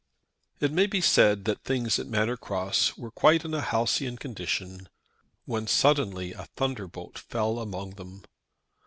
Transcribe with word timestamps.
It 0.59 0.71
may 0.71 0.87
be 0.87 0.99
said 0.99 1.45
that 1.45 1.63
things 1.63 1.99
at 1.99 2.07
Manor 2.07 2.35
Cross 2.35 2.97
were 2.97 3.11
quite 3.11 3.45
in 3.45 3.53
a 3.53 3.61
halcyon 3.61 4.17
condition, 4.17 4.89
when 5.45 5.67
suddenly 5.67 6.33
a 6.33 6.45
thunderbolt 6.57 7.19
fell 7.19 7.59
among 7.59 7.91
them. 7.91 8.23